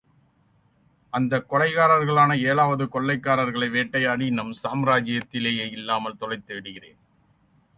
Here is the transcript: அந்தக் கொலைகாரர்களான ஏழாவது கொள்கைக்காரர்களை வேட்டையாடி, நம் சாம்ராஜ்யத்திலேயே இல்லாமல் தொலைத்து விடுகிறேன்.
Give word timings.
அந்தக் 1.13 1.53
கொலைகாரர்களான 1.53 2.41
ஏழாவது 2.41 2.85
கொள்கைக்காரர்களை 2.85 3.69
வேட்டையாடி, 3.71 4.29
நம் 4.29 4.53
சாம்ராஜ்யத்திலேயே 4.63 5.71
இல்லாமல் 5.71 6.17
தொலைத்து 6.17 6.53
விடுகிறேன். 6.53 6.97